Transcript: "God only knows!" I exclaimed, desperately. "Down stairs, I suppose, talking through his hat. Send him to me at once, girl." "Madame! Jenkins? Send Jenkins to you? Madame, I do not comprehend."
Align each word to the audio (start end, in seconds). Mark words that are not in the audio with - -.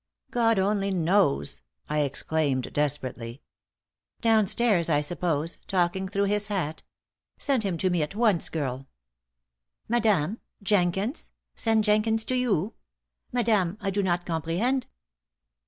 "God 0.31 0.57
only 0.57 0.89
knows!" 0.89 1.61
I 1.87 1.99
exclaimed, 1.99 2.73
desperately. 2.73 3.43
"Down 4.19 4.47
stairs, 4.47 4.89
I 4.89 4.99
suppose, 5.01 5.59
talking 5.67 6.07
through 6.09 6.23
his 6.23 6.47
hat. 6.47 6.81
Send 7.37 7.61
him 7.61 7.77
to 7.77 7.91
me 7.91 8.01
at 8.01 8.15
once, 8.15 8.49
girl." 8.49 8.87
"Madame! 9.87 10.39
Jenkins? 10.63 11.29
Send 11.55 11.83
Jenkins 11.83 12.23
to 12.23 12.33
you? 12.35 12.73
Madame, 13.31 13.77
I 13.79 13.91
do 13.91 14.01
not 14.01 14.25
comprehend." 14.25 14.87